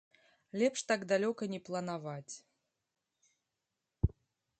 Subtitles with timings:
[0.59, 2.33] Лепш так далёка не планаваць.